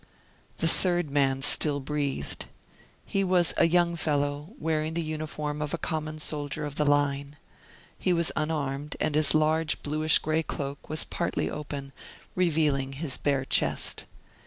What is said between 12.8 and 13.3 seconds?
his